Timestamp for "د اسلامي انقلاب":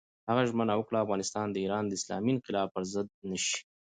1.87-2.67